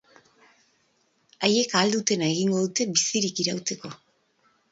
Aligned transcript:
Haiek 1.47 1.75
ahal 1.79 1.93
dutena 1.97 2.29
egingo 2.35 2.63
dute 2.63 2.89
bizirik 2.97 3.43
irauteko. 3.45 3.93